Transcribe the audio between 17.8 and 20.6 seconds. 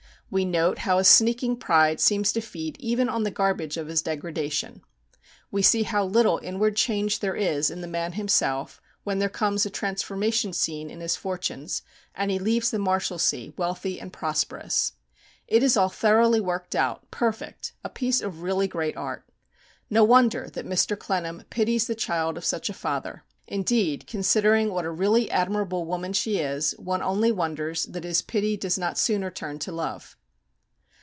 a piece of really great art. No wonder